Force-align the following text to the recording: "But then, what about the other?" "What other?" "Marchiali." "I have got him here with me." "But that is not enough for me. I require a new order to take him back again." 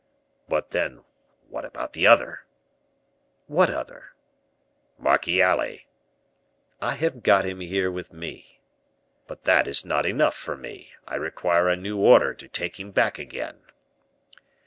"But 0.49 0.71
then, 0.71 1.03
what 1.47 1.63
about 1.63 1.93
the 1.93 2.07
other?" 2.07 2.47
"What 3.45 3.69
other?" 3.69 4.15
"Marchiali." 4.97 5.85
"I 6.81 6.95
have 6.95 7.21
got 7.21 7.45
him 7.45 7.59
here 7.59 7.91
with 7.91 8.11
me." 8.11 8.59
"But 9.27 9.43
that 9.43 9.67
is 9.67 9.85
not 9.85 10.07
enough 10.07 10.35
for 10.35 10.57
me. 10.57 10.91
I 11.07 11.17
require 11.17 11.69
a 11.69 11.75
new 11.75 11.99
order 11.99 12.33
to 12.33 12.47
take 12.47 12.79
him 12.79 12.89
back 12.89 13.19
again." 13.19 13.61